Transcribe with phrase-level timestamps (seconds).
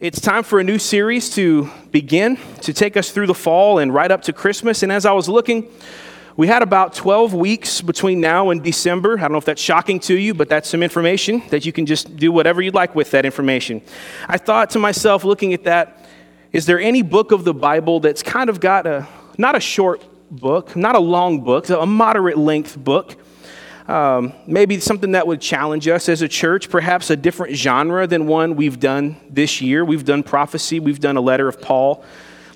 [0.00, 3.92] It's time for a new series to begin, to take us through the fall and
[3.92, 4.84] right up to Christmas.
[4.84, 5.68] And as I was looking,
[6.36, 9.18] we had about 12 weeks between now and December.
[9.18, 11.84] I don't know if that's shocking to you, but that's some information that you can
[11.84, 13.82] just do whatever you'd like with that information.
[14.28, 16.06] I thought to myself, looking at that,
[16.52, 20.04] is there any book of the Bible that's kind of got a, not a short
[20.30, 23.16] book, not a long book, a moderate length book?
[23.88, 28.26] Um, maybe something that would challenge us as a church, perhaps a different genre than
[28.26, 29.82] one we've done this year.
[29.82, 32.04] We've done prophecy, we've done a letter of Paul,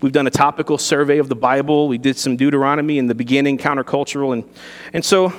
[0.03, 3.57] we've done a topical survey of the Bible, we did some Deuteronomy in the beginning,
[3.57, 4.35] countercultural.
[4.35, 4.45] And,
[4.93, 5.33] and so,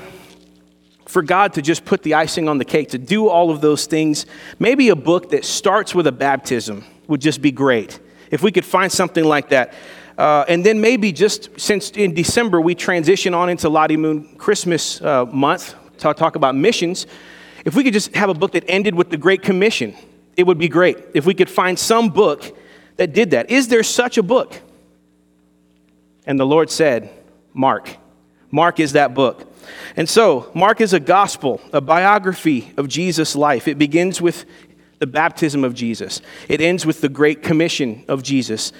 [1.05, 3.85] for God to just put the icing on the cake, to do all of those
[3.85, 4.25] things,
[4.57, 7.99] maybe a book that starts with a baptism would just be great.
[8.31, 9.75] If we could find something like that.
[10.17, 14.99] Uh, and then maybe just since in December we transition on into Lottie Moon Christmas
[15.01, 17.07] uh, month, talk, talk about missions,
[17.65, 19.95] if we could just have a book that ended with the Great Commission,
[20.35, 20.97] it would be great.
[21.13, 22.57] If we could find some book
[22.97, 23.49] that did that.
[23.49, 24.59] Is there such a book?
[26.25, 27.09] And the Lord said,
[27.53, 27.97] Mark.
[28.51, 29.51] Mark is that book.
[29.95, 33.67] And so, Mark is a gospel, a biography of Jesus' life.
[33.67, 34.45] It begins with
[34.99, 38.71] the baptism of Jesus, it ends with the great commission of Jesus.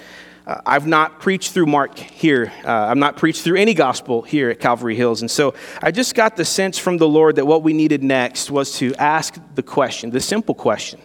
[0.46, 2.52] Uh, I've not preached through Mark here.
[2.66, 5.22] Uh, I've not preached through any gospel here at Calvary Hills.
[5.22, 8.52] And so I just got the sense from the Lord that what we needed next
[8.52, 11.00] was to ask the question, the simple question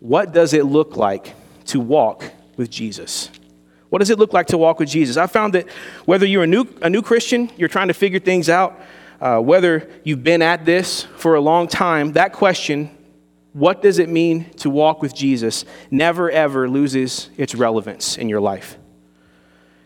[0.00, 1.34] What does it look like
[1.66, 2.24] to walk
[2.56, 3.30] with Jesus?
[3.90, 5.16] What does it look like to walk with Jesus?
[5.16, 5.68] I found that
[6.06, 8.80] whether you're a new, a new Christian, you're trying to figure things out,
[9.20, 12.95] uh, whether you've been at this for a long time, that question
[13.56, 18.38] what does it mean to walk with Jesus never ever loses its relevance in your
[18.38, 18.76] life.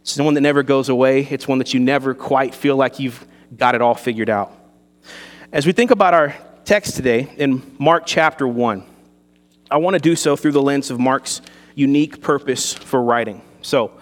[0.00, 2.98] It's the one that never goes away, it's one that you never quite feel like
[2.98, 3.24] you've
[3.56, 4.52] got it all figured out.
[5.52, 8.84] As we think about our text today in Mark chapter 1,
[9.70, 11.40] I want to do so through the lens of Mark's
[11.76, 13.40] unique purpose for writing.
[13.62, 13.92] So,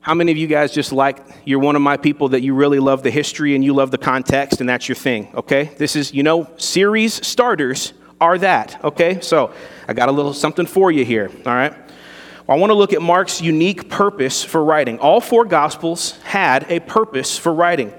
[0.00, 2.80] how many of you guys just like you're one of my people that you really
[2.80, 5.70] love the history and you love the context and that's your thing, okay?
[5.78, 9.20] This is, you know, series starters are that, okay?
[9.20, 9.52] So
[9.88, 11.74] I got a little something for you here, all right?
[12.48, 14.98] I want to look at Mark's unique purpose for writing.
[15.00, 17.92] All four Gospels had a purpose for writing.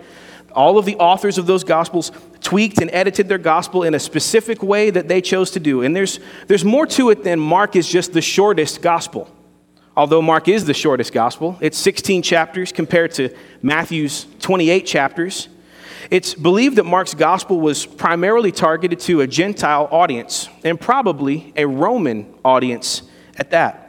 [0.54, 4.64] All of the authors of those Gospels tweaked and edited their Gospel in a specific
[4.64, 5.82] way that they chose to do.
[5.82, 9.30] And there's, there's more to it than Mark is just the shortest Gospel.
[9.98, 15.50] Although Mark is the shortest Gospel, it's 16 chapters compared to Matthew's 28 chapters.
[16.10, 21.66] It's believed that Mark's gospel was primarily targeted to a Gentile audience, and probably a
[21.66, 23.04] Roman audience
[23.38, 23.84] at that.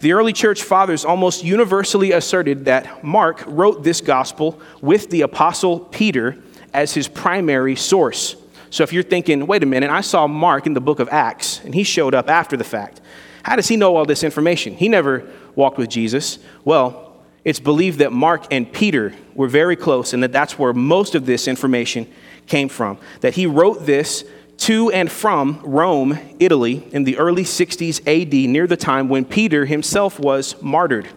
[0.00, 5.80] The early church fathers almost universally asserted that Mark wrote this gospel with the apostle
[5.80, 6.36] Peter
[6.72, 8.36] as his primary source.
[8.70, 11.60] So if you're thinking, wait a minute, I saw Mark in the book of Acts,
[11.62, 13.00] and he showed up after the fact.
[13.42, 14.74] How does he know all this information?
[14.74, 16.38] He never walked with Jesus.
[16.64, 17.11] Well,
[17.44, 21.26] it's believed that Mark and Peter were very close and that that's where most of
[21.26, 22.06] this information
[22.46, 22.98] came from.
[23.20, 24.24] That he wrote this
[24.58, 29.64] to and from Rome, Italy, in the early 60s AD, near the time when Peter
[29.66, 31.08] himself was martyred.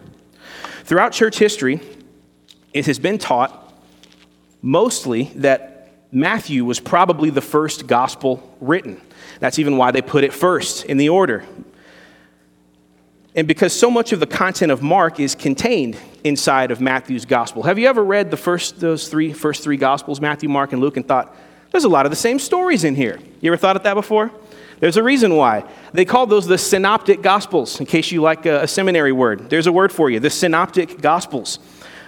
[0.83, 1.79] Throughout church history,
[2.73, 3.73] it has been taught
[4.61, 8.99] mostly that Matthew was probably the first gospel written.
[9.39, 11.43] That's even why they put it first in the order.
[13.35, 17.63] And because so much of the content of Mark is contained inside of Matthew's gospel.
[17.63, 20.95] Have you ever read the first those three first three gospels, Matthew, Mark, and Luke,
[20.95, 21.35] and thought,
[21.71, 23.19] there's a lot of the same stories in here?
[23.41, 24.31] You ever thought of that before?
[24.79, 25.65] There's a reason why.
[25.93, 29.49] They call those the synoptic gospels, in case you like a, a seminary word.
[29.49, 31.59] There's a word for you, the synoptic gospels.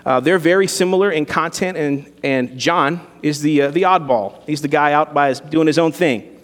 [0.06, 4.42] Uh, they're very similar in content, and, and John is the, uh, the oddball.
[4.46, 6.37] He's the guy out by his, doing his own thing.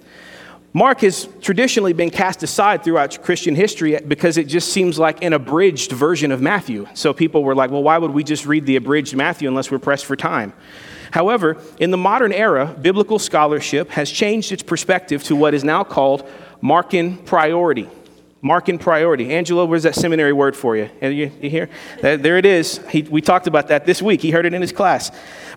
[0.76, 5.34] Mark has traditionally been cast aside throughout Christian history because it just seems like an
[5.34, 6.88] abridged version of Matthew.
[6.96, 9.78] So people were like, well, why would we just read the abridged Matthew unless we're
[9.78, 10.52] pressed for time?
[11.12, 15.84] However, in the modern era, biblical scholarship has changed its perspective to what is now
[15.84, 16.28] called
[16.60, 17.88] Markan priority.
[18.44, 19.34] Markan priority.
[19.34, 20.90] Angelo, where's that seminary word for you?
[21.02, 21.70] You, you hear?
[22.02, 22.80] There it is.
[22.90, 24.22] He, we talked about that this week.
[24.22, 25.12] He heard it in his class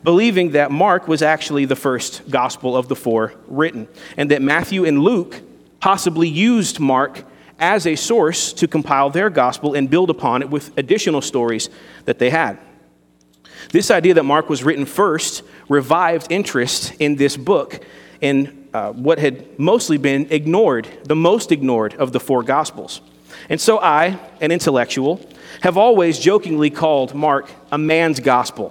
[0.04, 4.84] believing that Mark was actually the first gospel of the four written, and that Matthew
[4.84, 5.40] and Luke
[5.80, 7.24] possibly used Mark
[7.58, 11.70] as a source to compile their gospel and build upon it with additional stories
[12.04, 12.58] that they had.
[13.70, 17.84] This idea that Mark was written first revived interest in this book
[18.20, 23.00] in uh, what had mostly been ignored, the most ignored of the four gospels.
[23.48, 25.18] And so I, an intellectual,
[25.62, 28.68] have always jokingly called Mark a man's gospel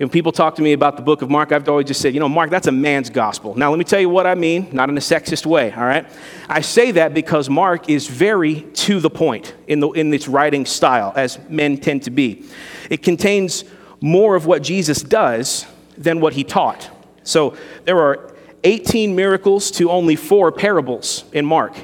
[0.00, 2.20] When people talk to me about the book of Mark, I've always just said, you
[2.20, 3.54] know, Mark, that's a man's gospel.
[3.54, 6.06] Now, let me tell you what I mean, not in a sexist way, all right?
[6.48, 10.64] I say that because Mark is very to the point in, the, in its writing
[10.64, 12.46] style, as men tend to be.
[12.88, 13.64] It contains
[14.00, 15.66] more of what Jesus does
[15.98, 16.88] than what he taught.
[17.22, 17.54] So
[17.84, 18.34] there are
[18.64, 21.74] 18 miracles to only four parables in Mark.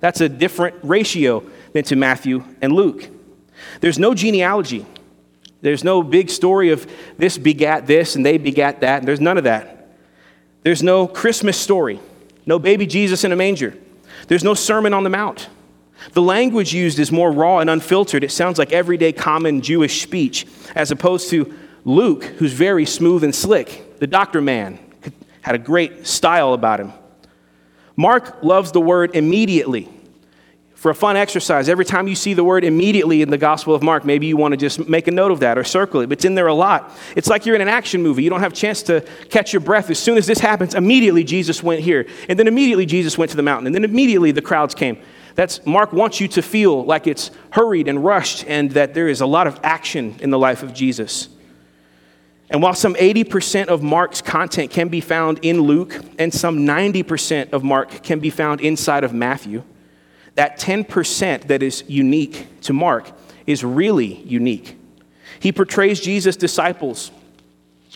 [0.00, 1.42] That's a different ratio
[1.72, 3.08] than to Matthew and Luke.
[3.80, 4.86] There's no genealogy.
[5.62, 6.86] There's no big story of
[7.18, 9.04] this begat this and they begat that.
[9.04, 9.88] There's none of that.
[10.62, 12.00] There's no Christmas story,
[12.44, 13.76] no baby Jesus in a manger.
[14.28, 15.48] There's no Sermon on the Mount.
[16.12, 18.22] The language used is more raw and unfiltered.
[18.22, 21.52] It sounds like everyday common Jewish speech, as opposed to
[21.84, 23.98] Luke, who's very smooth and slick.
[23.98, 24.78] The doctor man
[25.46, 26.92] had a great style about him.
[27.96, 29.88] Mark loves the word immediately
[30.86, 33.82] for a fun exercise, every time you see the word immediately in the Gospel of
[33.82, 36.08] Mark, maybe you want to just make a note of that or circle it.
[36.08, 36.96] But it's in there a lot.
[37.16, 38.22] It's like you're in an action movie.
[38.22, 39.00] You don't have a chance to
[39.30, 39.88] catch your breath.
[39.88, 42.06] As soon as this happens, immediately Jesus went here.
[42.28, 43.66] And then immediately Jesus went to the mountain.
[43.66, 44.98] And then immediately the crowds came.
[45.34, 49.22] That's Mark wants you to feel like it's hurried and rushed and that there is
[49.22, 51.30] a lot of action in the life of Jesus.
[52.48, 57.52] And while some 80% of Mark's content can be found in Luke and some 90%
[57.52, 59.64] of Mark can be found inside of Matthew,
[60.36, 63.10] that 10% that is unique to Mark
[63.46, 64.78] is really unique.
[65.40, 67.10] He portrays Jesus' disciples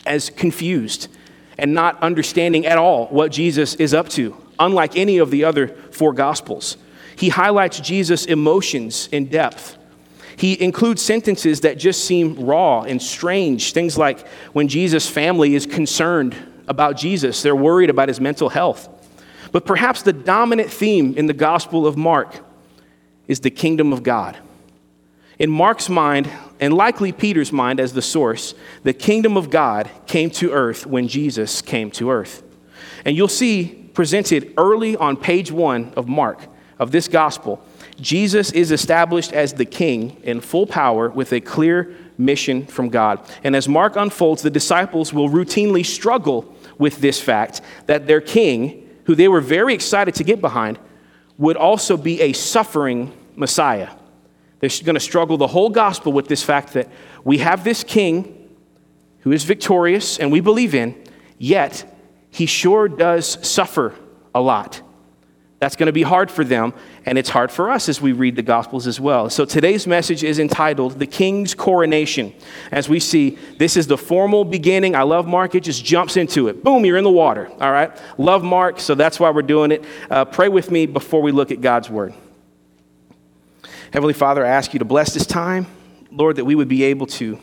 [0.05, 1.07] as confused
[1.57, 5.67] and not understanding at all what Jesus is up to, unlike any of the other
[5.67, 6.77] four gospels.
[7.15, 9.77] He highlights Jesus' emotions in depth.
[10.35, 13.73] He includes sentences that just seem raw and strange.
[13.73, 16.35] Things like when Jesus' family is concerned
[16.67, 18.89] about Jesus, they're worried about his mental health.
[19.51, 22.39] But perhaps the dominant theme in the Gospel of Mark
[23.27, 24.37] is the kingdom of God.
[25.39, 26.29] In Mark's mind,
[26.59, 31.07] and likely Peter's mind as the source, the kingdom of God came to earth when
[31.07, 32.43] Jesus came to earth.
[33.03, 36.39] And you'll see presented early on page one of Mark,
[36.79, 37.63] of this gospel,
[38.01, 43.19] Jesus is established as the king in full power with a clear mission from God.
[43.43, 48.81] And as Mark unfolds, the disciples will routinely struggle with this fact that their king
[49.05, 50.79] who they were very excited to get behind,
[51.37, 53.89] would also be a suffering Messiah.
[54.59, 56.87] They're going to struggle the whole gospel with this fact that
[57.23, 58.49] we have this king
[59.19, 60.95] who is victorious and we believe in,
[61.37, 61.85] yet
[62.29, 63.95] he sure does suffer
[64.35, 64.81] a lot.
[65.61, 66.73] That's going to be hard for them,
[67.05, 69.29] and it's hard for us as we read the Gospels as well.
[69.29, 72.33] So today's message is entitled The King's Coronation.
[72.71, 74.95] As we see, this is the formal beginning.
[74.95, 76.63] I love Mark, it just jumps into it.
[76.63, 77.47] Boom, you're in the water.
[77.61, 77.91] All right?
[78.17, 79.85] Love Mark, so that's why we're doing it.
[80.09, 82.15] Uh, pray with me before we look at God's Word.
[83.93, 85.67] Heavenly Father, I ask you to bless this time,
[86.09, 87.37] Lord, that we would be able to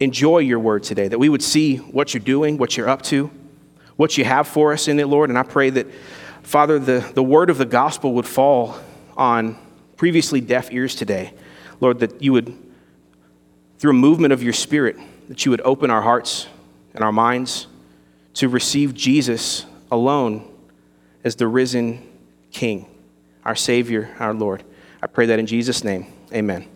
[0.00, 3.30] enjoy your Word today, that we would see what you're doing, what you're up to,
[3.96, 5.28] what you have for us in it, Lord.
[5.28, 5.86] And I pray that
[6.50, 8.76] Father, the, the word of the gospel would fall
[9.16, 9.56] on
[9.96, 11.32] previously deaf ears today.
[11.78, 12.58] Lord, that you would,
[13.78, 14.96] through a movement of your spirit,
[15.28, 16.48] that you would open our hearts
[16.92, 17.68] and our minds
[18.34, 20.52] to receive Jesus alone
[21.22, 22.04] as the risen
[22.50, 22.84] King,
[23.44, 24.64] our Savior, our Lord.
[25.00, 26.12] I pray that in Jesus' name.
[26.34, 26.66] Amen.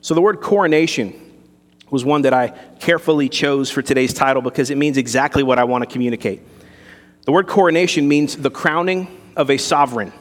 [0.00, 1.25] So, the word coronation
[1.90, 2.48] was one that I
[2.80, 6.42] carefully chose for today's title because it means exactly what I want to communicate.
[7.24, 10.12] The word coronation means the crowning of a sovereign.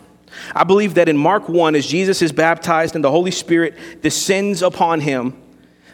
[0.55, 4.61] I believe that in Mark 1, as Jesus is baptized and the Holy Spirit descends
[4.61, 5.41] upon him,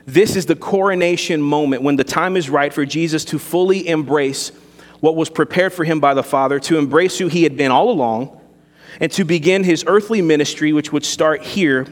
[0.05, 4.51] this is the coronation moment when the time is right for Jesus to fully embrace
[4.99, 7.89] what was prepared for him by the Father, to embrace who he had been all
[7.89, 8.39] along,
[8.99, 11.87] and to begin his earthly ministry, which would start here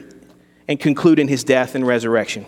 [0.68, 2.46] and conclude in his death and resurrection.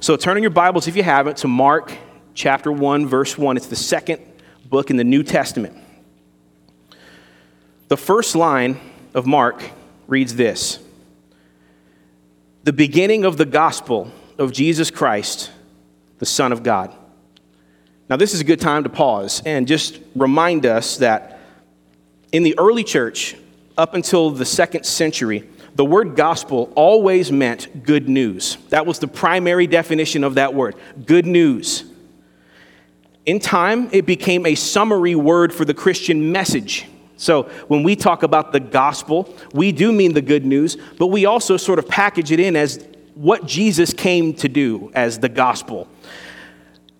[0.00, 1.92] So turn in your Bibles, if you haven't, to Mark
[2.34, 3.56] chapter 1, verse 1.
[3.56, 4.20] It's the second
[4.64, 5.76] book in the New Testament.
[7.88, 8.78] The first line
[9.14, 9.62] of Mark
[10.06, 10.78] reads this
[12.64, 15.50] The beginning of the gospel of Jesus Christ,
[16.18, 16.94] the Son of God.
[18.08, 21.40] Now, this is a good time to pause and just remind us that
[22.30, 23.36] in the early church,
[23.76, 25.48] up until the second century,
[25.78, 28.56] the word gospel always meant good news.
[28.70, 30.74] That was the primary definition of that word
[31.06, 31.84] good news.
[33.24, 36.86] In time, it became a summary word for the Christian message.
[37.16, 41.26] So when we talk about the gospel, we do mean the good news, but we
[41.26, 45.86] also sort of package it in as what Jesus came to do as the gospel.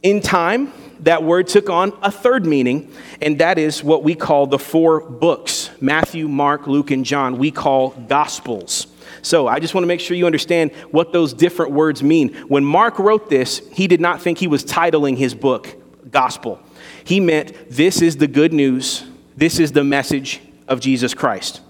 [0.05, 4.47] In time, that word took on a third meaning, and that is what we call
[4.47, 7.38] the four books Matthew, Mark, Luke, and John.
[7.38, 8.87] We call gospels.
[9.23, 12.35] So I just want to make sure you understand what those different words mean.
[12.49, 15.76] When Mark wrote this, he did not think he was titling his book
[16.11, 16.61] Gospel.
[17.05, 19.05] He meant this is the good news,
[19.37, 21.61] this is the message of Jesus Christ.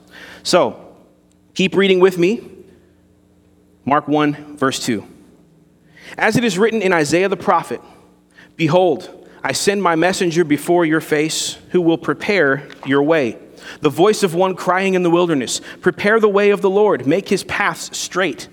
[0.43, 0.95] So
[1.55, 2.49] keep reading with me.
[3.85, 5.07] Mark 1, verse 2.
[6.17, 7.81] As it is written in Isaiah the prophet,
[8.59, 13.39] Behold, I send my messenger before your face who will prepare your way.
[13.81, 17.29] The voice of one crying in the wilderness, Prepare the way of the Lord, make
[17.29, 18.49] his paths straight.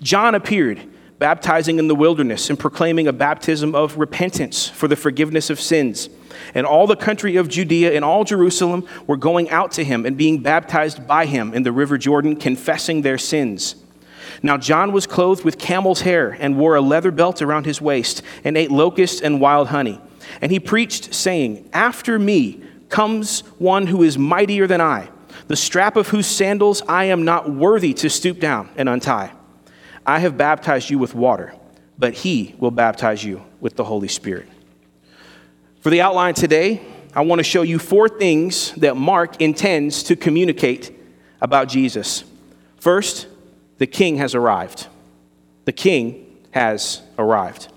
[0.00, 0.80] John appeared,
[1.18, 6.08] baptizing in the wilderness and proclaiming a baptism of repentance for the forgiveness of sins.
[6.54, 10.16] And all the country of Judea and all Jerusalem were going out to him and
[10.16, 13.74] being baptized by him in the river Jordan, confessing their sins.
[14.42, 18.22] Now John was clothed with camel's hair and wore a leather belt around his waist
[18.44, 20.00] and ate locusts and wild honey.
[20.40, 25.10] And he preached, saying, After me comes one who is mightier than I,
[25.46, 29.32] the strap of whose sandals I am not worthy to stoop down and untie.
[30.06, 31.54] I have baptized you with water,
[31.98, 34.48] but he will baptize you with the Holy Spirit.
[35.80, 36.82] For the outline today,
[37.14, 40.94] I want to show you four things that Mark intends to communicate
[41.40, 42.24] about Jesus.
[42.78, 43.26] First,
[43.78, 44.86] the king has arrived.
[45.64, 47.68] The king has arrived.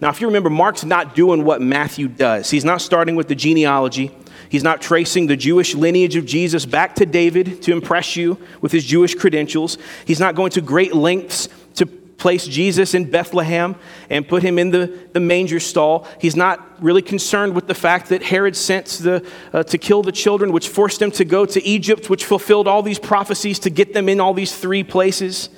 [0.00, 2.50] Now, if you remember, Mark's not doing what Matthew does.
[2.50, 4.10] He's not starting with the genealogy.
[4.48, 8.72] He's not tracing the Jewish lineage of Jesus back to David to impress you with
[8.72, 9.78] his Jewish credentials.
[10.06, 13.74] He's not going to great lengths to place Jesus in Bethlehem
[14.08, 16.06] and put him in the, the manger stall.
[16.20, 20.12] He's not really concerned with the fact that Herod sent the, uh, to kill the
[20.12, 23.92] children, which forced them to go to Egypt, which fulfilled all these prophecies to get
[23.92, 25.48] them in all these three places.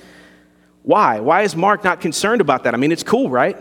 [0.83, 1.19] Why?
[1.19, 2.73] Why is Mark not concerned about that?
[2.73, 3.57] I mean, it's cool, right?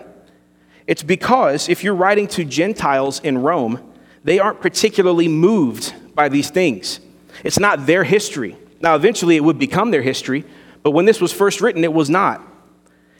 [0.86, 3.92] It's because if you're writing to Gentiles in Rome,
[4.24, 7.00] they aren't particularly moved by these things.
[7.44, 8.56] It's not their history.
[8.80, 10.44] Now, eventually it would become their history,
[10.82, 12.40] but when this was first written, it was not.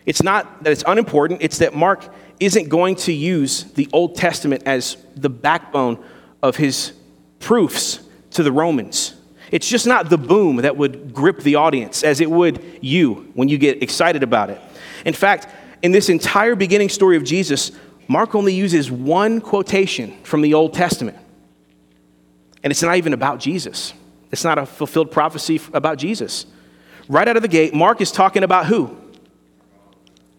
[0.05, 2.05] It's not that it's unimportant, it's that Mark
[2.39, 6.03] isn't going to use the Old Testament as the backbone
[6.43, 6.93] of his
[7.41, 8.01] proofs
[8.33, 9.15] to the Romans.
[9.51, 13.49] It's just not the boom that would grip the audience as it would you when
[13.49, 14.61] you get excited about it.
[15.05, 15.49] In fact,
[15.87, 17.71] in this entire beginning story of Jesus,
[18.09, 21.17] Mark only uses one quotation from the Old Testament.
[22.65, 23.93] And it's not even about Jesus.
[24.33, 26.47] It's not a fulfilled prophecy about Jesus.
[27.09, 28.97] Right out of the gate, Mark is talking about who?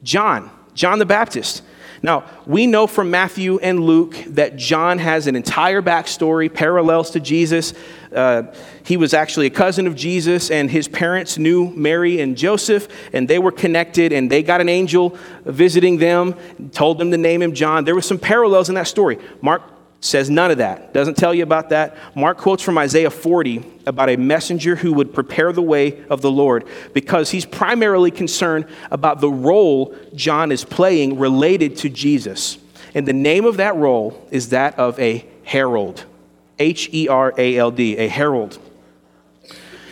[0.04, 1.64] John, John the Baptist.
[2.04, 7.22] Now, we know from Matthew and Luke that John has an entire backstory, parallels to
[7.22, 7.74] Jesus.
[8.14, 8.54] Uh,
[8.88, 13.28] he was actually a cousin of Jesus, and his parents knew Mary and Joseph, and
[13.28, 16.36] they were connected, and they got an angel visiting them,
[16.72, 17.84] told them to name him John.
[17.84, 19.20] There were some parallels in that story.
[19.42, 19.62] Mark
[20.00, 21.98] says none of that, doesn't tell you about that.
[22.16, 26.32] Mark quotes from Isaiah 40 about a messenger who would prepare the way of the
[26.32, 32.58] Lord because he's primarily concerned about the role John is playing related to Jesus.
[32.96, 36.06] And the name of that role is that of a herald.
[36.58, 38.60] H E R A L D, a herald.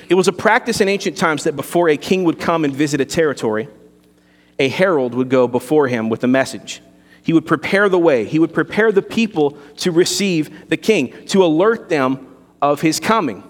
[0.10, 3.02] It was a practice in ancient times that before a king would come and visit
[3.02, 3.68] a territory,
[4.60, 6.82] a herald would go before him with a message.
[7.24, 8.26] He would prepare the way.
[8.26, 13.44] He would prepare the people to receive the king, to alert them of his coming.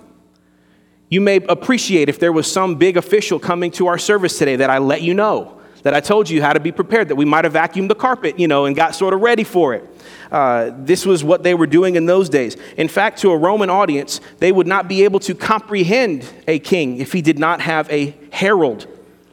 [1.09, 4.69] You may appreciate if there was some big official coming to our service today that
[4.69, 7.43] I let you know, that I told you how to be prepared, that we might
[7.43, 9.87] have vacuumed the carpet, you know, and got sort of ready for it.
[10.31, 12.57] Uh, this was what they were doing in those days.
[12.75, 16.97] In fact, to a Roman audience, they would not be able to comprehend a king
[16.97, 18.87] if he did not have a herald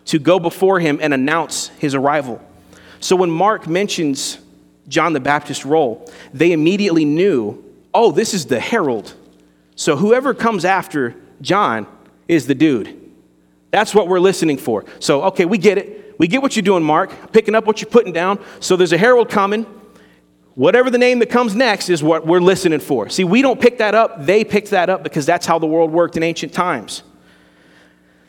[0.04, 2.38] to go before him and announce his arrival.
[3.00, 4.36] So when Mark mentions
[4.88, 9.14] John the Baptist's role, they immediately knew, oh, this is the herald.
[9.74, 11.86] So whoever comes after John
[12.28, 13.10] is the dude.
[13.70, 14.84] That's what we're listening for.
[15.00, 16.00] So, okay, we get it.
[16.18, 18.38] We get what you're doing, Mark, picking up what you're putting down.
[18.60, 19.66] So there's a herald coming.
[20.54, 23.08] Whatever the name that comes next is what we're listening for.
[23.08, 25.90] See, we don't pick that up, they picked that up because that's how the world
[25.90, 27.02] worked in ancient times.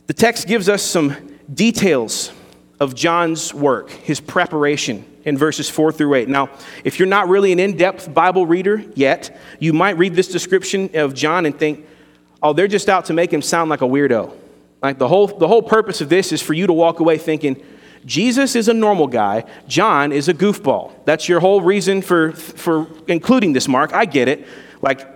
[0.07, 1.15] The text gives us some
[1.53, 2.31] details
[2.79, 6.29] of John's work, his preparation in verses 4 through 8.
[6.29, 6.49] Now,
[6.83, 10.89] if you're not really an in depth Bible reader yet, you might read this description
[10.95, 11.85] of John and think,
[12.41, 14.33] oh, they're just out to make him sound like a weirdo.
[14.81, 17.63] Like the whole, the whole purpose of this is for you to walk away thinking,
[18.05, 20.91] Jesus is a normal guy, John is a goofball.
[21.05, 23.93] That's your whole reason for, for including this, Mark.
[23.93, 24.45] I get it.
[24.81, 25.07] Like,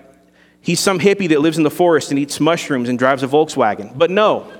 [0.62, 3.98] he's some hippie that lives in the forest and eats mushrooms and drives a Volkswagen.
[3.98, 4.52] But no,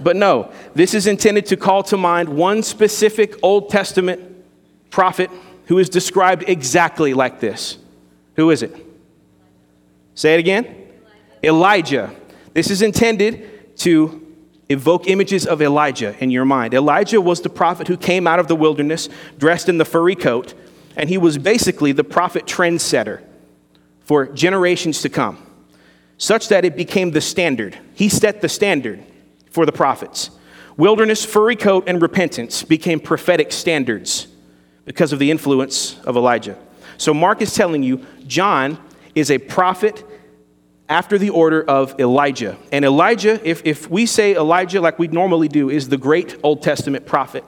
[0.00, 4.20] but no, this is intended to call to mind one specific Old Testament
[4.90, 5.30] prophet
[5.66, 7.78] who is described exactly like this.
[8.36, 8.74] Who is it?
[10.14, 10.88] Say it again.
[11.42, 12.14] Elijah.
[12.52, 14.23] This is intended to
[14.68, 16.74] evoke images of Elijah in your mind.
[16.74, 20.54] Elijah was the prophet who came out of the wilderness dressed in the furry coat,
[20.96, 23.22] and he was basically the prophet trendsetter
[24.00, 25.38] for generations to come,
[26.18, 27.78] such that it became the standard.
[27.94, 29.02] He set the standard
[29.50, 30.30] for the prophets.
[30.76, 34.26] Wilderness, furry coat, and repentance became prophetic standards
[34.84, 36.58] because of the influence of Elijah.
[36.96, 38.78] So Mark is telling you John
[39.14, 40.04] is a prophet
[40.88, 42.56] after the order of Elijah.
[42.70, 46.62] And Elijah, if, if we say Elijah like we normally do, is the great Old
[46.62, 47.44] Testament prophet,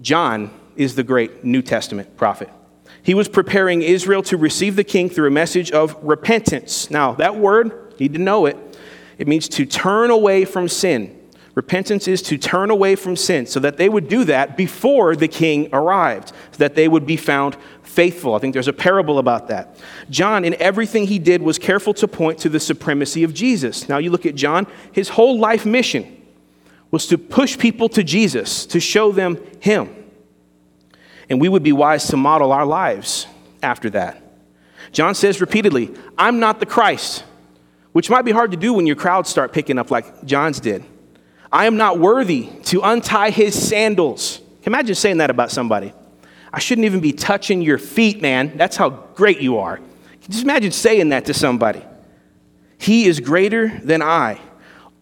[0.00, 2.48] John is the great New Testament prophet.
[3.02, 6.90] He was preparing Israel to receive the king through a message of repentance.
[6.90, 8.56] Now, that word, need to know it,
[9.18, 11.18] it means to turn away from sin.
[11.54, 15.28] Repentance is to turn away from sin so that they would do that before the
[15.28, 17.56] king arrived, so that they would be found
[17.92, 18.34] faithful.
[18.34, 19.76] I think there's a parable about that.
[20.08, 23.88] John, in everything he did, was careful to point to the supremacy of Jesus.
[23.88, 26.20] Now, you look at John, his whole life mission
[26.90, 29.94] was to push people to Jesus, to show them him.
[31.28, 33.26] And we would be wise to model our lives
[33.62, 34.22] after that.
[34.90, 37.24] John says repeatedly, I'm not the Christ,
[37.92, 40.84] which might be hard to do when your crowds start picking up like John's did.
[41.50, 44.40] I am not worthy to untie his sandals.
[44.64, 45.92] Imagine saying that about somebody.
[46.52, 48.56] I shouldn't even be touching your feet, man.
[48.56, 49.80] That's how great you are.
[50.28, 51.82] Just imagine saying that to somebody.
[52.78, 54.40] He is greater than I.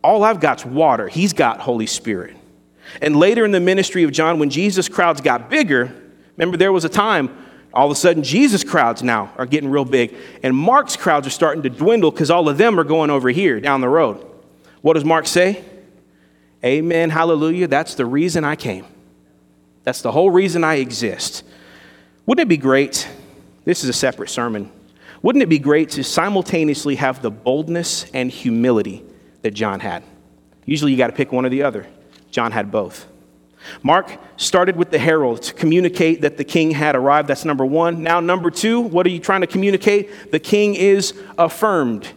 [0.02, 1.08] All I've got's water.
[1.08, 2.36] He's got Holy Spirit.
[3.02, 5.94] And later in the ministry of John, when Jesus' crowds got bigger,
[6.36, 7.36] remember there was a time
[7.72, 11.30] all of a sudden Jesus' crowds now are getting real big, and Mark's crowds are
[11.30, 14.26] starting to dwindle because all of them are going over here down the road.
[14.82, 15.64] What does Mark say?
[16.64, 17.68] Amen, hallelujah.
[17.68, 18.86] That's the reason I came.
[19.84, 21.44] That's the whole reason I exist.
[22.26, 23.08] Wouldn't it be great?
[23.64, 24.70] This is a separate sermon.
[25.22, 29.04] Wouldn't it be great to simultaneously have the boldness and humility
[29.42, 30.02] that John had?
[30.64, 31.86] Usually you got to pick one or the other.
[32.30, 33.06] John had both.
[33.82, 37.28] Mark started with the herald to communicate that the king had arrived.
[37.28, 38.02] That's number one.
[38.02, 40.30] Now, number two, what are you trying to communicate?
[40.30, 42.08] The king is affirmed.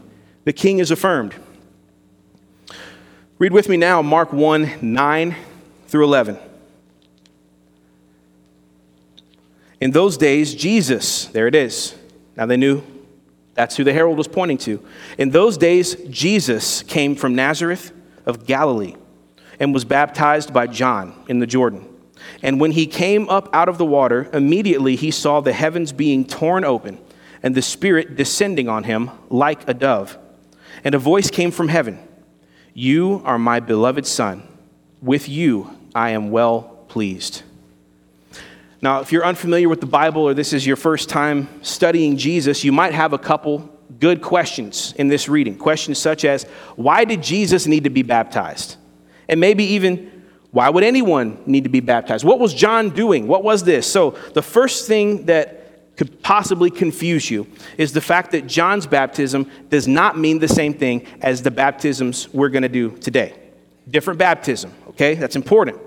[0.46, 1.36] The king is affirmed.
[3.40, 5.36] Read with me now Mark 1 9
[5.88, 6.38] through 11.
[9.84, 11.94] In those days, Jesus, there it is.
[12.38, 12.82] Now they knew
[13.54, 14.82] that's who the herald was pointing to.
[15.18, 17.92] In those days, Jesus came from Nazareth
[18.26, 18.96] of Galilee
[19.60, 21.86] and was baptized by John in the Jordan.
[22.42, 26.24] And when he came up out of the water, immediately he saw the heavens being
[26.24, 26.98] torn open
[27.44, 30.18] and the Spirit descending on him like a dove.
[30.86, 32.00] And a voice came from heaven.
[32.74, 34.48] You are my beloved Son.
[35.02, 37.44] With you I am well pleased.
[38.84, 42.66] Now, if you're unfamiliar with the Bible or this is your first time studying Jesus,
[42.66, 45.58] you might have a couple good questions in this reading.
[45.58, 46.44] Questions such as
[46.76, 48.76] Why did Jesus need to be baptized?
[49.30, 52.26] And maybe even, Why would anyone need to be baptized?
[52.26, 53.26] What was John doing?
[53.26, 53.90] What was this?
[53.90, 59.50] So, the first thing that could possibly confuse you is the fact that John's baptism
[59.70, 63.34] does not mean the same thing as the baptisms we're going to do today.
[63.90, 65.16] Different baptism, okay?
[65.16, 65.80] That's important.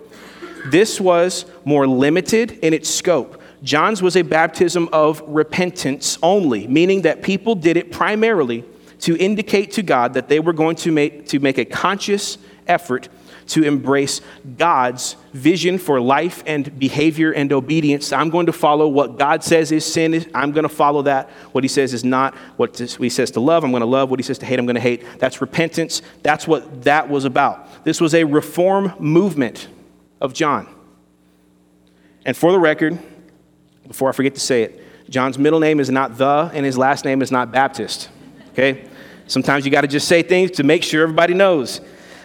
[0.70, 3.40] This was more limited in its scope.
[3.62, 8.64] John's was a baptism of repentance only, meaning that people did it primarily
[9.00, 13.08] to indicate to God that they were going to make, to make a conscious effort
[13.48, 14.20] to embrace
[14.58, 18.12] God's vision for life and behavior and obedience.
[18.12, 20.28] I'm going to follow what God says is sin.
[20.34, 21.30] I'm going to follow that.
[21.52, 22.34] What he says is not.
[22.56, 24.10] What he says to love, I'm going to love.
[24.10, 25.04] What he says to hate, I'm going to hate.
[25.18, 26.02] That's repentance.
[26.22, 27.84] That's what that was about.
[27.84, 29.68] This was a reform movement
[30.20, 30.68] of John.
[32.24, 32.98] And for the record,
[33.86, 37.04] before I forget to say it, John's middle name is not the, and his last
[37.04, 38.08] name is not Baptist.
[38.50, 38.88] Okay?
[39.28, 41.80] Sometimes you got to just say things to make sure everybody knows.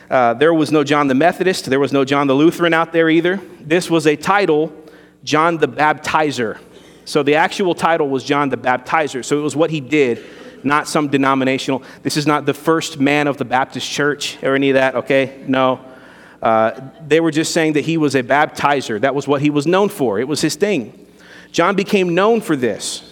[0.09, 3.09] Uh, there was no John the Methodist, there was no John the Lutheran out there
[3.09, 3.39] either.
[3.59, 4.73] This was a title,
[5.23, 6.59] John the Baptizer.
[7.05, 9.23] So the actual title was John the Baptizer.
[9.23, 10.23] So it was what he did,
[10.63, 11.83] not some denominational.
[12.03, 15.43] This is not the first man of the Baptist church or any of that, okay?
[15.47, 15.79] No.
[16.41, 18.99] Uh, they were just saying that he was a baptizer.
[18.99, 20.97] That was what he was known for, it was his thing.
[21.51, 23.07] John became known for this.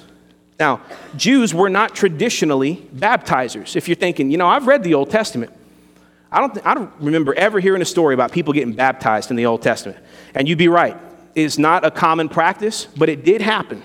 [0.60, 0.82] Now,
[1.16, 3.76] Jews were not traditionally baptizers.
[3.76, 5.54] If you're thinking, you know, I've read the Old Testament.
[6.32, 9.38] I don't, th- I don't remember ever hearing a story about people getting baptized in
[9.38, 10.00] the Old Testament.
[10.36, 10.98] And you'd be right.
[11.34, 13.84] It's not a common practice, but it did happen.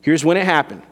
[0.00, 0.82] Here's when it happened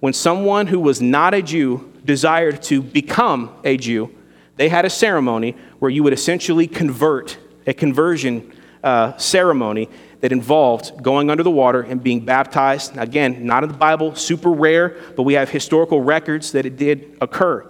[0.00, 4.14] when someone who was not a Jew desired to become a Jew,
[4.56, 9.88] they had a ceremony where you would essentially convert, a conversion uh, ceremony
[10.20, 12.96] that involved going under the water and being baptized.
[12.96, 17.18] Again, not in the Bible, super rare, but we have historical records that it did
[17.20, 17.68] occur.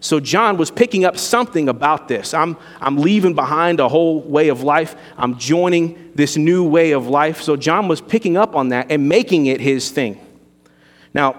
[0.00, 2.34] So John was picking up something about this.
[2.34, 4.96] I'm, I'm leaving behind a whole way of life.
[5.16, 7.40] I'm joining this new way of life.
[7.40, 10.20] So John was picking up on that and making it his thing.
[11.14, 11.36] Now,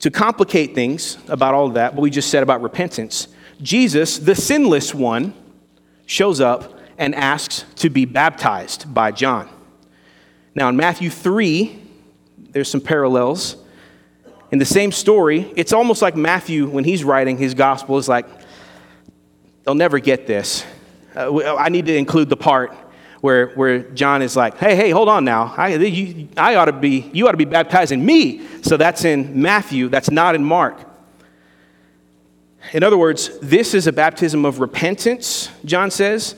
[0.00, 3.28] to complicate things about all of that, what we just said about repentance,
[3.60, 5.34] Jesus, the sinless one,
[6.06, 9.48] shows up and asks to be baptized by John.
[10.54, 11.80] Now, in Matthew 3,
[12.50, 13.56] there's some parallels.
[14.50, 18.26] In the same story, it's almost like Matthew, when he's writing his gospel, is like,
[19.64, 20.64] they'll never get this.
[21.14, 22.74] Uh, I need to include the part
[23.20, 25.54] where, where John is like, hey, hey, hold on now.
[25.56, 28.46] I, you, I ought to be, you ought to be baptizing me.
[28.62, 30.87] So that's in Matthew, that's not in Mark.
[32.72, 36.34] In other words, this is a baptism of repentance, John says,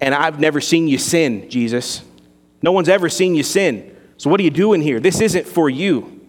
[0.00, 2.02] and I've never seen you sin, Jesus.
[2.62, 3.96] No one's ever seen you sin.
[4.16, 5.00] So what are you doing here?
[5.00, 6.20] This isn't for you.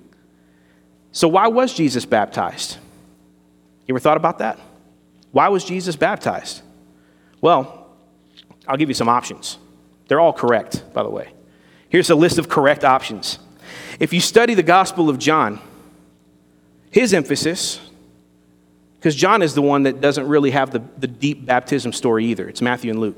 [1.12, 2.78] So why was Jesus baptized?
[3.86, 4.60] You ever thought about that?
[5.32, 6.62] Why was Jesus baptized?
[7.42, 7.90] Well,
[8.68, 9.58] I'll give you some options.
[10.08, 11.34] They're all correct, by the way.
[11.90, 13.40] Here's a list of correct options.
[14.00, 15.60] If you study the Gospel of John,
[16.90, 17.80] his emphasis,
[19.02, 22.48] because John is the one that doesn't really have the, the deep baptism story either,
[22.48, 23.18] it's Matthew and Luke.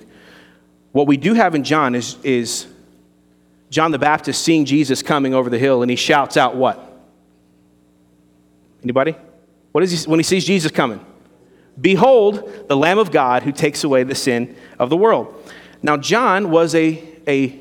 [0.94, 2.68] What we do have in John is, is
[3.70, 6.80] John the Baptist seeing Jesus coming over the hill, and he shouts out what?
[8.82, 9.14] Anybody?
[9.74, 11.06] What is he when he sees Jesus coming?
[11.82, 15.36] Behold, the Lamb of God who takes away the sin of the world.
[15.82, 17.60] Now, John was a, a,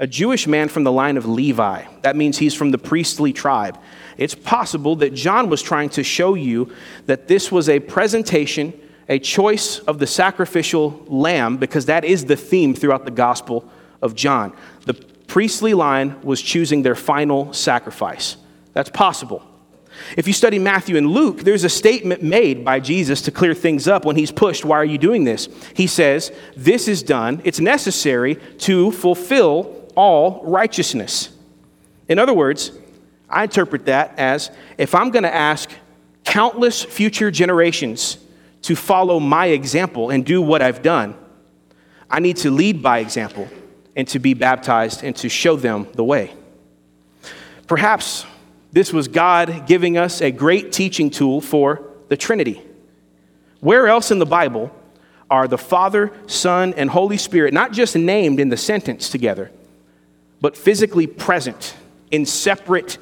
[0.00, 1.84] a Jewish man from the line of Levi.
[2.00, 3.78] That means he's from the priestly tribe.
[4.16, 8.72] It's possible that John was trying to show you that this was a presentation,
[9.10, 14.14] a choice of the sacrificial lamb, because that is the theme throughout the Gospel of
[14.14, 14.56] John.
[14.86, 18.38] The priestly line was choosing their final sacrifice.
[18.72, 19.42] That's possible.
[20.16, 23.86] If you study Matthew and Luke, there's a statement made by Jesus to clear things
[23.86, 25.48] up when he's pushed, Why are you doing this?
[25.74, 31.30] He says, This is done, it's necessary to fulfill all righteousness.
[32.08, 32.72] In other words,
[33.28, 35.70] I interpret that as if I'm going to ask
[36.24, 38.18] countless future generations
[38.62, 41.14] to follow my example and do what I've done,
[42.10, 43.48] I need to lead by example
[43.96, 46.32] and to be baptized and to show them the way.
[47.66, 48.26] Perhaps
[48.72, 52.60] this was God giving us a great teaching tool for the Trinity.
[53.60, 54.74] Where else in the Bible
[55.30, 59.50] are the Father, Son, and Holy Spirit not just named in the sentence together,
[60.40, 61.74] but physically present
[62.10, 62.98] in separate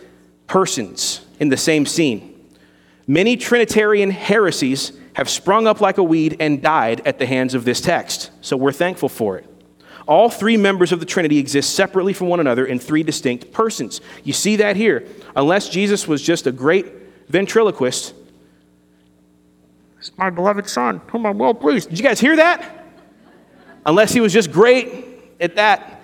[0.47, 2.35] persons in the same scene?
[3.07, 7.65] Many Trinitarian heresies have sprung up like a weed and died at the hands of
[7.65, 9.47] this text, so we're thankful for it.
[10.07, 14.01] All three members of the Trinity exist separately from one another in three distinct persons.
[14.25, 15.07] You see that here.
[15.37, 16.87] Unless Jesus was just a great
[17.29, 18.15] ventriloquist,
[20.17, 21.91] my beloved son, whom I'm well pleased.
[21.91, 22.87] Did you guys hear that?
[23.85, 25.05] Unless he was just great
[25.41, 25.98] at that,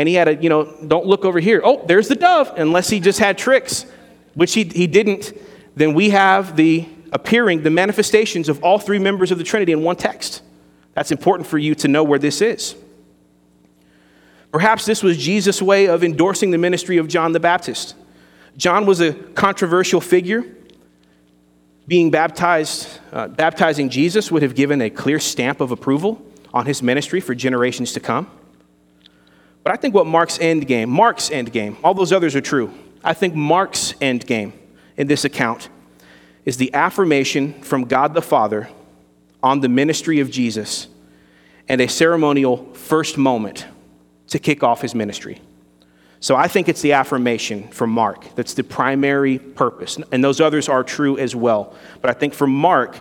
[0.00, 1.60] and he had a, you know, don't look over here.
[1.62, 2.50] Oh, there's the dove.
[2.56, 3.84] Unless he just had tricks,
[4.32, 5.34] which he, he didn't,
[5.76, 9.82] then we have the appearing, the manifestations of all three members of the Trinity in
[9.82, 10.40] one text.
[10.94, 12.76] That's important for you to know where this is.
[14.50, 17.94] Perhaps this was Jesus' way of endorsing the ministry of John the Baptist.
[18.56, 20.46] John was a controversial figure.
[21.86, 26.82] Being baptized, uh, baptizing Jesus would have given a clear stamp of approval on his
[26.82, 28.30] ministry for generations to come.
[29.62, 32.72] But I think what Mark's end game, Mark's end game, all those others are true.
[33.04, 34.52] I think Mark's end game
[34.96, 35.68] in this account
[36.44, 38.68] is the affirmation from God the Father
[39.42, 40.88] on the ministry of Jesus
[41.68, 43.66] and a ceremonial first moment
[44.28, 45.40] to kick off his ministry.
[46.20, 49.98] So I think it's the affirmation from Mark that's the primary purpose.
[50.12, 51.74] And those others are true as well.
[52.02, 53.00] But I think for Mark,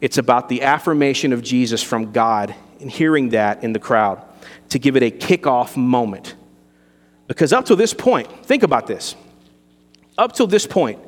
[0.00, 4.22] it's about the affirmation of Jesus from God and hearing that in the crowd
[4.70, 6.34] to give it a kickoff moment.
[7.26, 9.14] Because up to this point, think about this.
[10.18, 10.98] Up till this point,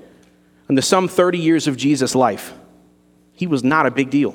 [0.69, 2.55] in the some 30 years of Jesus' life,
[3.33, 4.35] he was not a big deal.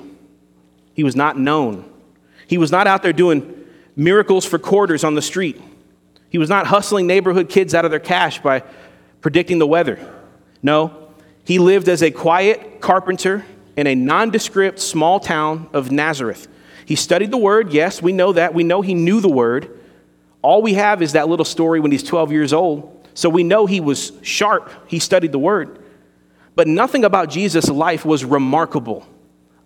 [0.93, 1.89] He was not known.
[2.47, 5.62] He was not out there doing miracles for quarters on the street.
[6.29, 8.63] He was not hustling neighborhood kids out of their cash by
[9.21, 10.13] predicting the weather.
[10.62, 11.12] No,
[11.45, 16.47] he lived as a quiet carpenter in a nondescript small town of Nazareth.
[16.88, 18.54] He studied the word, yes, we know that.
[18.54, 19.78] We know he knew the word.
[20.41, 23.06] All we have is that little story when he's 12 years old.
[23.13, 25.84] So we know he was sharp, he studied the word.
[26.56, 29.06] But nothing about Jesus' life was remarkable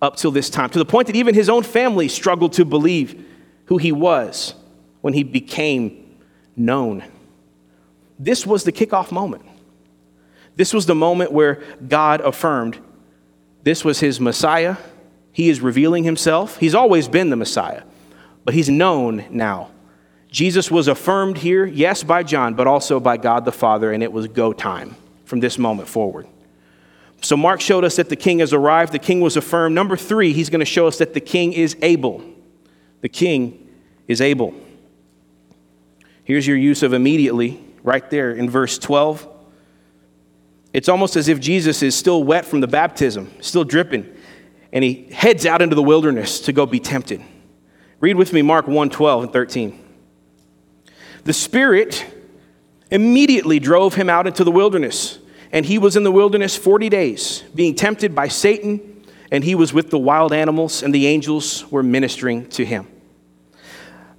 [0.01, 3.23] up till this time, to the point that even his own family struggled to believe
[3.65, 4.55] who he was
[5.01, 6.17] when he became
[6.55, 7.03] known.
[8.17, 9.45] This was the kickoff moment.
[10.55, 12.79] This was the moment where God affirmed
[13.62, 14.77] This was his Messiah.
[15.31, 16.57] He is revealing himself.
[16.57, 17.83] He's always been the Messiah,
[18.43, 19.71] but he's known now.
[20.29, 24.11] Jesus was affirmed here, yes, by John, but also by God the Father, and it
[24.11, 26.27] was go time from this moment forward.
[27.21, 29.75] So, Mark showed us that the king has arrived, the king was affirmed.
[29.75, 32.23] Number three, he's going to show us that the king is able.
[33.01, 33.69] The king
[34.07, 34.55] is able.
[36.23, 39.27] Here's your use of immediately, right there in verse 12.
[40.73, 44.05] It's almost as if Jesus is still wet from the baptism, still dripping,
[44.73, 47.21] and he heads out into the wilderness to go be tempted.
[47.99, 49.79] Read with me Mark 1 12 and 13.
[51.23, 52.05] The Spirit
[52.89, 55.19] immediately drove him out into the wilderness,
[55.51, 59.71] and he was in the wilderness 40 days, being tempted by Satan, and he was
[59.71, 62.88] with the wild animals, and the angels were ministering to him.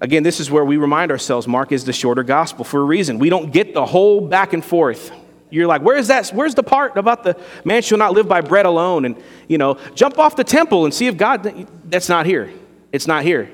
[0.01, 3.19] Again, this is where we remind ourselves Mark is the shorter gospel for a reason.
[3.19, 5.13] We don't get the whole back and forth
[5.53, 6.29] you're like, where's that?
[6.31, 9.05] Where's the part about the man shall not live by bread alone?
[9.05, 12.51] And, you know, jump off the temple and see if God, that's not here.
[12.91, 13.51] It's not here.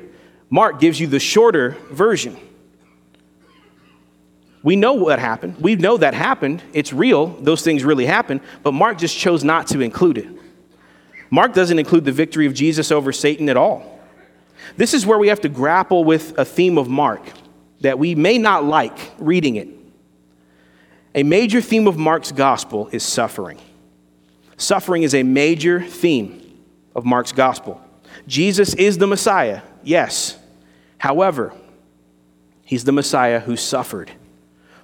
[0.48, 2.36] Mark gives you the shorter version.
[4.62, 5.56] We know what happened.
[5.58, 6.62] We know that happened.
[6.72, 7.26] It's real.
[7.26, 8.42] Those things really happened.
[8.62, 10.28] But Mark just chose not to include it.
[11.30, 13.98] Mark doesn't include the victory of Jesus over Satan at all.
[14.76, 17.22] This is where we have to grapple with a theme of Mark
[17.80, 19.77] that we may not like reading it.
[21.18, 23.58] A major theme of Mark's gospel is suffering.
[24.56, 26.62] Suffering is a major theme
[26.94, 27.80] of Mark's gospel.
[28.28, 30.38] Jesus is the Messiah, yes.
[30.96, 31.52] However,
[32.62, 34.12] he's the Messiah who suffered.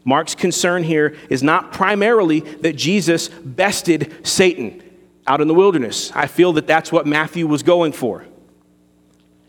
[0.05, 4.83] Mark's concern here is not primarily that Jesus bested Satan
[5.29, 6.11] out in the wilderness.
[6.17, 8.25] I feel that that's what Matthew was going for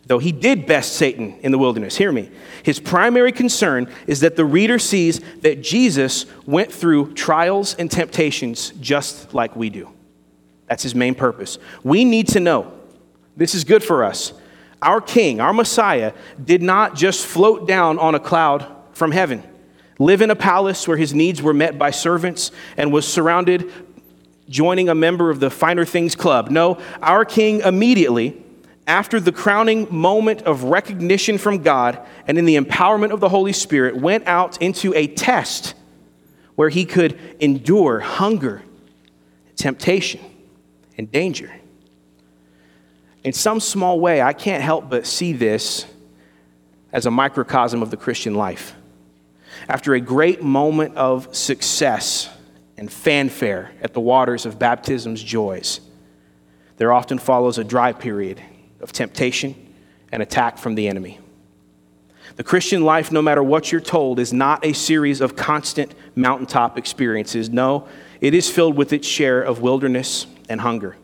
[0.07, 1.97] though he did best Satan in the wilderness.
[1.97, 2.29] Hear me.
[2.63, 8.71] His primary concern is that the reader sees that Jesus went through trials and temptations
[8.79, 9.89] just like we do.
[10.67, 11.57] That's his main purpose.
[11.83, 12.73] We need to know
[13.35, 14.33] this is good for us.
[14.81, 16.13] Our king, our Messiah,
[16.43, 19.43] did not just float down on a cloud from heaven,
[19.99, 23.71] live in a palace where his needs were met by servants, and was surrounded,
[24.47, 26.51] joining a member of the Finer Things Club.
[26.51, 28.44] No, our king immediately
[28.87, 33.53] after the crowning moment of recognition from God and in the empowerment of the Holy
[33.53, 35.73] Spirit, went out into a test
[36.55, 38.61] where he could endure hunger,
[39.55, 40.21] temptation,
[40.97, 41.51] and danger.
[43.23, 45.85] In some small way, I can't help but see this
[46.93, 48.75] as a microcosm of the Christian life.
[49.67, 52.29] After a great moment of success
[52.77, 55.81] and fanfare at the waters of baptism's joys,
[56.77, 58.41] there often follows a dry period
[58.81, 59.55] of temptation
[60.11, 61.19] and attack from the enemy.
[62.35, 66.77] The Christian life, no matter what you're told, is not a series of constant mountaintop
[66.77, 67.49] experiences.
[67.49, 67.87] No,
[68.19, 70.97] it is filled with its share of wilderness and hunger.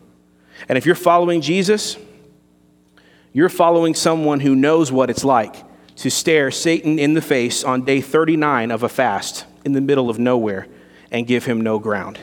[0.68, 1.96] And if you're following Jesus,
[3.32, 5.56] you're following someone who knows what it's like
[5.96, 10.10] to stare Satan in the face on day 39 of a fast in the middle
[10.10, 10.66] of nowhere
[11.10, 12.18] and give him no ground.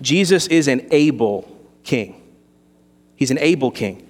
[0.00, 2.20] Jesus is an able king.
[3.14, 4.07] He's an able king.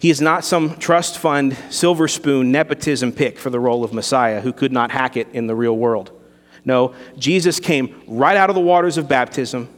[0.00, 4.40] He is not some trust fund, silver spoon, nepotism pick for the role of Messiah
[4.40, 6.10] who could not hack it in the real world.
[6.64, 9.68] No, Jesus came right out of the waters of baptism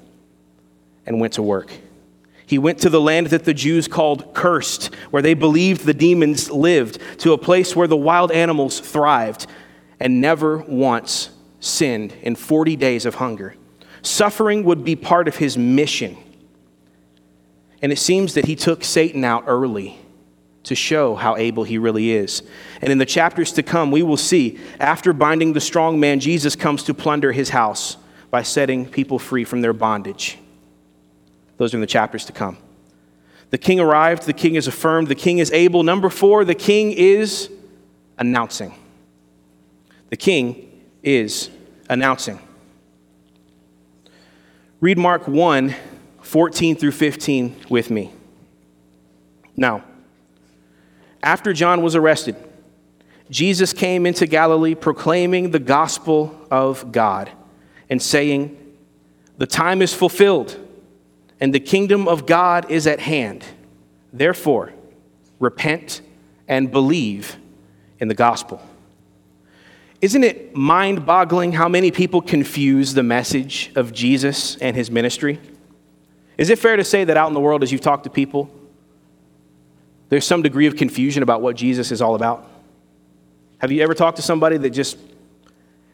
[1.06, 1.72] and went to work.
[2.46, 6.48] He went to the land that the Jews called cursed, where they believed the demons
[6.50, 9.48] lived, to a place where the wild animals thrived,
[9.98, 13.56] and never once sinned in 40 days of hunger.
[14.02, 16.16] Suffering would be part of his mission.
[17.80, 19.98] And it seems that he took Satan out early
[20.64, 22.42] to show how able he really is.
[22.80, 26.54] And in the chapters to come, we will see after binding the strong man, Jesus
[26.54, 27.96] comes to plunder his house
[28.30, 30.38] by setting people free from their bondage.
[31.56, 32.56] Those are in the chapters to come.
[33.50, 35.82] The king arrived, the king is affirmed, the king is able.
[35.82, 37.50] Number four, the king is
[38.16, 38.74] announcing.
[40.08, 41.50] The king is
[41.88, 42.38] announcing.
[44.80, 45.74] Read Mark 1
[46.22, 48.10] 14 through 15 with me.
[49.56, 49.84] Now,
[51.22, 52.36] after John was arrested,
[53.30, 57.30] Jesus came into Galilee proclaiming the gospel of God
[57.88, 58.58] and saying,
[59.38, 60.58] The time is fulfilled
[61.40, 63.44] and the kingdom of God is at hand.
[64.12, 64.72] Therefore,
[65.40, 66.00] repent
[66.46, 67.36] and believe
[67.98, 68.62] in the gospel.
[70.00, 75.40] Isn't it mind boggling how many people confuse the message of Jesus and his ministry?
[76.36, 78.50] Is it fair to say that out in the world, as you've talked to people,
[80.12, 82.46] there's some degree of confusion about what Jesus is all about.
[83.60, 84.98] Have you ever talked to somebody that just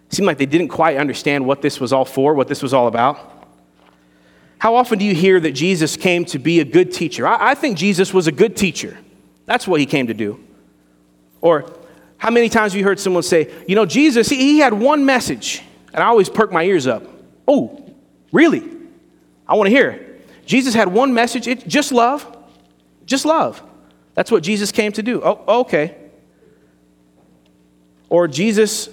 [0.08, 2.88] seemed like they didn't quite understand what this was all for, what this was all
[2.88, 3.46] about?
[4.58, 7.28] How often do you hear that Jesus came to be a good teacher?
[7.28, 8.98] I, I think Jesus was a good teacher.
[9.46, 10.44] That's what he came to do.
[11.40, 11.72] Or
[12.16, 15.06] how many times have you heard someone say, you know, Jesus, he, he had one
[15.06, 15.62] message,
[15.94, 17.04] and I always perk my ears up.
[17.46, 17.88] Oh,
[18.32, 18.68] really?
[19.46, 20.18] I want to hear.
[20.44, 22.26] Jesus had one message, it, just love.
[23.06, 23.62] Just love.
[24.18, 25.22] That's what Jesus came to do.
[25.22, 25.94] Oh, okay.
[28.08, 28.88] Or Jesus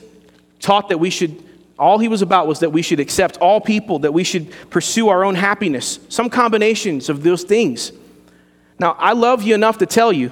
[0.59, 1.43] taught that we should,
[1.79, 5.09] all he was about was that we should accept all people, that we should pursue
[5.09, 5.97] our own happiness.
[6.09, 7.91] Some combinations of those things.
[8.77, 10.31] Now, I love you enough to tell you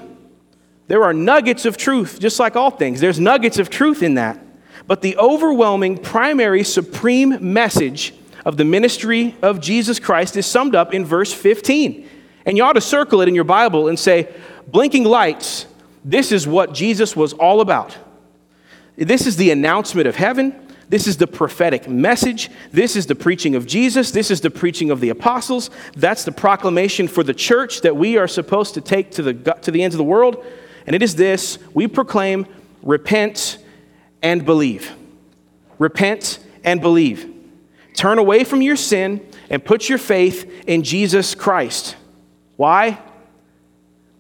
[0.86, 3.02] there are nuggets of truth, just like all things.
[3.02, 4.40] There's nuggets of truth in that.
[4.86, 8.14] But the overwhelming, primary, supreme message
[8.46, 12.08] of the ministry of Jesus Christ is summed up in verse 15.
[12.46, 14.32] And you ought to circle it in your Bible and say,
[14.68, 15.66] blinking lights,
[16.04, 17.98] this is what Jesus was all about.
[18.96, 20.60] This is the announcement of heaven.
[20.90, 22.52] This is the prophetic message.
[22.72, 24.12] This is the preaching of Jesus.
[24.12, 25.70] This is the preaching of the apostles.
[25.96, 29.72] That's the proclamation for the church that we are supposed to take to the, to
[29.72, 30.46] the ends of the world.
[30.86, 32.46] And it is this we proclaim,
[32.84, 33.58] repent
[34.22, 34.92] and believe.
[35.80, 37.34] Repent and believe.
[37.96, 41.96] Turn away from your sin and put your faith in Jesus Christ.
[42.56, 43.00] Why?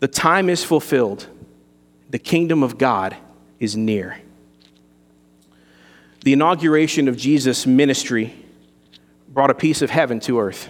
[0.03, 1.27] The time is fulfilled,
[2.09, 3.15] the kingdom of God
[3.57, 4.17] is near
[6.23, 8.33] the inauguration of Jesus' ministry
[9.27, 10.69] brought a piece of heaven to earth.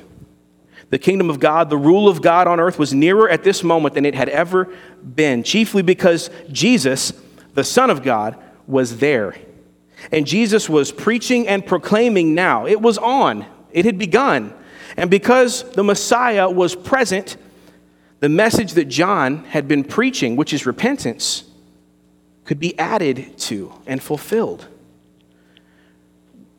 [0.89, 3.95] The kingdom of God, the rule of God on earth, was nearer at this moment
[3.95, 7.13] than it had ever been, chiefly because Jesus,
[7.53, 9.35] the Son of God, was there.
[10.11, 12.65] And Jesus was preaching and proclaiming now.
[12.65, 14.53] It was on, it had begun.
[14.97, 17.37] And because the Messiah was present,
[18.23, 21.43] the message that John had been preaching, which is repentance,
[22.45, 24.65] could be added to and fulfilled.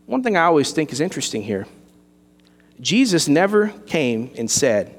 [0.05, 1.66] One thing I always think is interesting here
[2.83, 4.94] Jesus never came and said,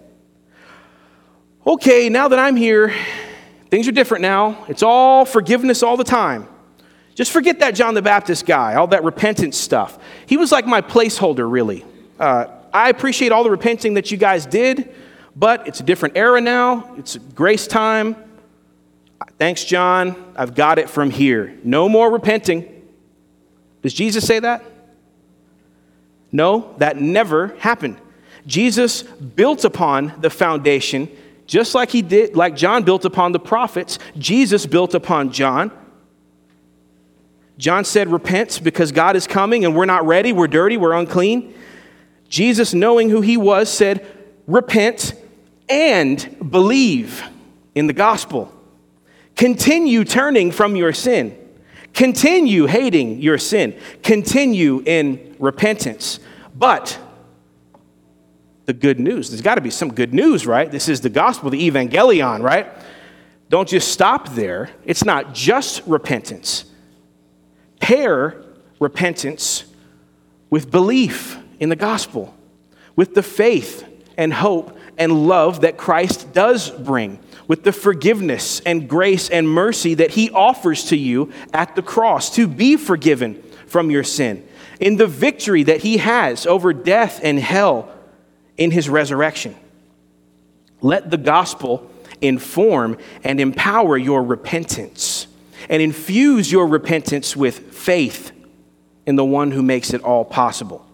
[1.67, 2.91] Okay, now that I'm here,
[3.69, 4.65] things are different now.
[4.67, 6.47] It's all forgiveness all the time.
[7.13, 9.99] Just forget that John the Baptist guy, all that repentance stuff.
[10.25, 11.85] He was like my placeholder, really.
[12.19, 14.95] Uh, I appreciate all the repenting that you guys did,
[15.35, 16.95] but it's a different era now.
[16.97, 18.15] It's grace time.
[19.37, 20.33] Thanks, John.
[20.35, 21.57] I've got it from here.
[21.63, 22.71] No more repenting.
[23.81, 24.63] Does Jesus say that?
[26.31, 27.97] No, that never happened.
[28.47, 31.09] Jesus built upon the foundation
[31.47, 33.99] just like he did like John built upon the prophets.
[34.17, 35.71] Jesus built upon John.
[37.57, 41.53] John said, "Repent because God is coming and we're not ready, we're dirty, we're unclean."
[42.27, 44.05] Jesus, knowing who he was, said,
[44.47, 45.13] "Repent
[45.69, 47.23] and believe
[47.73, 48.51] in the gospel.
[49.35, 51.37] Continue turning from your sin."
[51.95, 53.73] Continue hating your sin.
[54.03, 56.19] Continue in repentance.
[56.53, 56.99] But
[58.65, 60.69] the good news, there's got to be some good news, right?
[60.69, 62.67] This is the gospel, the evangelion, right?
[63.47, 64.71] Don't just stop there.
[64.83, 66.65] It's not just repentance.
[67.79, 68.43] Pair
[68.81, 69.63] repentance
[70.49, 72.35] with belief in the gospel,
[72.97, 73.85] with the faith
[74.17, 79.93] and hope and love that Christ does bring with the forgiveness and grace and mercy
[79.95, 84.47] that He offers to you at the cross to be forgiven from your sin,
[84.79, 87.91] in the victory that He has over death and hell
[88.57, 89.55] in His resurrection.
[90.81, 91.89] Let the gospel
[92.21, 95.27] inform and empower your repentance
[95.69, 98.31] and infuse your repentance with faith
[99.05, 100.85] in the one who makes it all possible.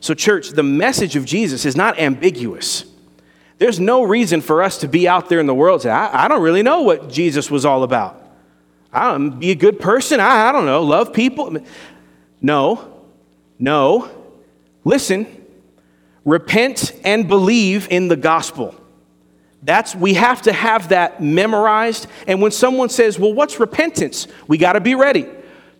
[0.00, 2.89] So, church, the message of Jesus is not ambiguous.
[3.60, 6.28] There's no reason for us to be out there in the world say, I, I
[6.28, 8.18] don't really know what Jesus was all about.
[8.90, 10.18] I don't be a good person.
[10.18, 11.54] I, I don't know, love people.
[12.40, 13.02] No,
[13.58, 14.10] no.
[14.82, 15.26] Listen,
[16.24, 18.74] repent and believe in the gospel.
[19.62, 22.06] That's we have to have that memorized.
[22.26, 25.28] And when someone says, "Well, what's repentance?" We got to be ready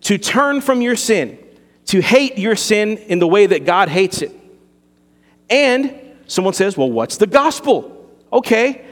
[0.01, 1.39] to turn from your sin,
[1.87, 4.31] to hate your sin in the way that God hates it.
[5.49, 5.95] And
[6.31, 8.09] Someone says, Well, what's the gospel?
[8.31, 8.85] Okay.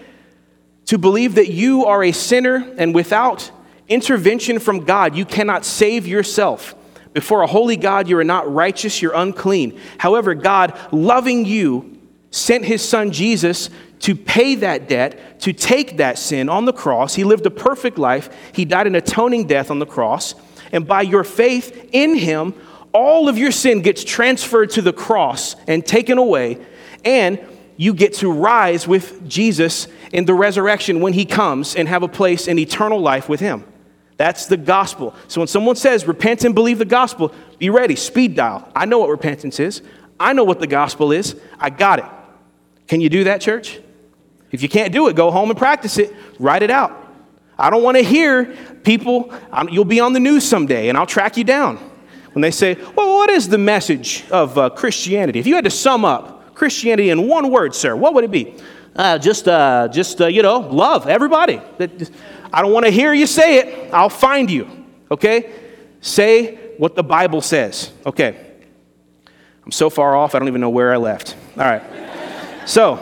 [0.88, 3.49] To believe that you are a sinner and without
[3.88, 6.75] intervention from God, you cannot save yourself.
[7.13, 9.79] Before a holy God, you are not righteous, you're unclean.
[10.00, 11.98] However, God, loving you,
[12.29, 13.69] sent his son Jesus
[14.00, 17.15] to pay that debt, to take that sin on the cross.
[17.15, 20.35] He lived a perfect life, he died an atoning death on the cross.
[20.73, 22.54] And by your faith in him,
[22.92, 26.60] all of your sin gets transferred to the cross and taken away
[27.04, 27.39] and
[27.77, 32.08] you get to rise with Jesus in the resurrection when he comes and have a
[32.08, 33.63] place in eternal life with him.
[34.17, 35.15] That's the gospel.
[35.29, 38.69] So when someone says repent and believe the gospel, be ready, speed dial.
[38.75, 39.81] I know what repentance is.
[40.19, 41.39] I know what the gospel is.
[41.58, 42.06] I got it.
[42.87, 43.79] Can you do that, church?
[44.52, 46.13] If you can't do it, go home and practice it.
[46.37, 46.91] Write it out.
[47.58, 49.33] I don't want to hear people,
[49.71, 51.77] you'll be on the news someday and I'll track you down.
[52.33, 55.39] When they say, well, what is the message of uh, Christianity?
[55.39, 58.53] If you had to sum up Christianity in one word, sir, what would it be?
[58.93, 61.62] Uh, just, uh, just uh, you know, love everybody.
[62.51, 63.93] I don't want to hear you say it.
[63.93, 64.69] I'll find you.
[65.10, 65.53] Okay?
[66.01, 67.93] Say what the Bible says.
[68.05, 68.45] Okay.
[69.63, 71.37] I'm so far off, I don't even know where I left.
[71.57, 71.81] All right.
[72.65, 72.99] So,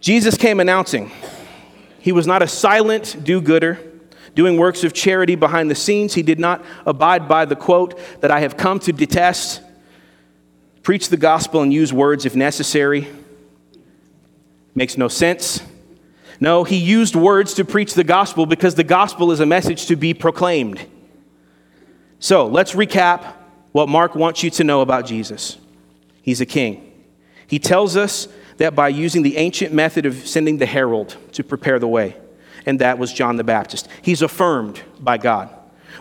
[0.00, 1.10] Jesus came announcing.
[1.98, 3.78] He was not a silent do gooder
[4.34, 6.14] doing works of charity behind the scenes.
[6.14, 9.60] He did not abide by the quote that I have come to detest
[10.88, 13.06] preach the gospel and use words if necessary.
[14.74, 15.62] Makes no sense.
[16.40, 19.96] No, he used words to preach the gospel because the gospel is a message to
[19.96, 20.80] be proclaimed.
[22.20, 23.34] So let's recap
[23.72, 25.58] what Mark wants you to know about Jesus.
[26.22, 26.90] He's a king.
[27.46, 28.26] He tells us
[28.56, 32.16] that by using the ancient method of sending the herald to prepare the way,
[32.64, 33.88] and that was John the Baptist.
[34.00, 35.54] He's affirmed by God.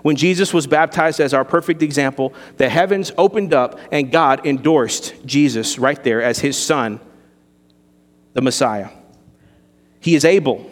[0.07, 5.13] When Jesus was baptized as our perfect example, the heavens opened up and God endorsed
[5.25, 7.01] Jesus right there as his son,
[8.31, 8.87] the Messiah.
[9.99, 10.71] He is able.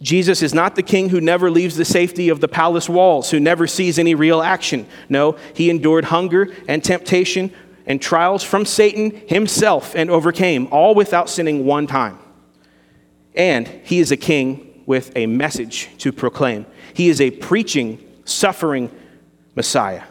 [0.00, 3.38] Jesus is not the king who never leaves the safety of the palace walls, who
[3.38, 4.86] never sees any real action.
[5.10, 7.52] No, he endured hunger and temptation
[7.84, 12.18] and trials from Satan himself and overcame, all without sinning one time.
[13.34, 16.64] And he is a king with a message to proclaim.
[16.94, 18.90] He is a preaching, suffering
[19.54, 20.04] Messiah.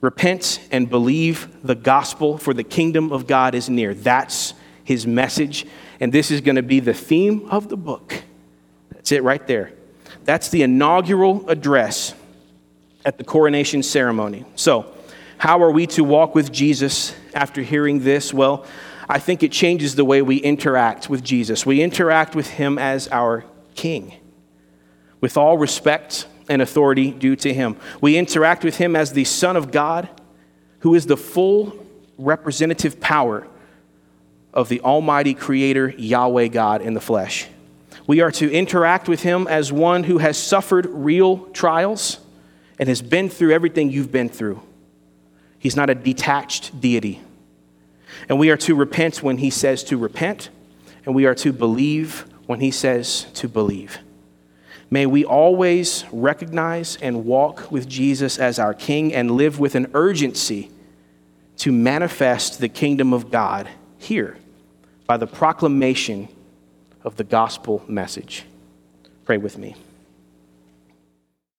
[0.00, 3.94] Repent and believe the gospel, for the kingdom of God is near.
[3.94, 4.54] That's
[4.84, 5.66] his message.
[5.98, 8.22] And this is going to be the theme of the book.
[8.92, 9.72] That's it right there.
[10.24, 12.14] That's the inaugural address
[13.04, 14.44] at the coronation ceremony.
[14.56, 14.92] So,
[15.38, 18.32] how are we to walk with Jesus after hearing this?
[18.32, 18.64] Well,
[19.08, 21.64] I think it changes the way we interact with Jesus.
[21.64, 23.44] We interact with him as our
[23.74, 24.14] king,
[25.20, 27.76] with all respect and authority due to him.
[28.00, 30.08] We interact with him as the Son of God,
[30.80, 31.86] who is the full
[32.18, 33.46] representative power
[34.54, 37.46] of the Almighty Creator, Yahweh God in the flesh.
[38.06, 42.18] We are to interact with him as one who has suffered real trials
[42.78, 44.62] and has been through everything you've been through.
[45.58, 47.20] He's not a detached deity.
[48.28, 50.50] And we are to repent when he says to repent,
[51.04, 53.98] and we are to believe when he says to believe.
[54.90, 59.90] May we always recognize and walk with Jesus as our King and live with an
[59.94, 60.70] urgency
[61.58, 63.68] to manifest the kingdom of God
[63.98, 64.36] here
[65.06, 66.28] by the proclamation
[67.02, 68.44] of the gospel message.
[69.24, 69.74] Pray with me.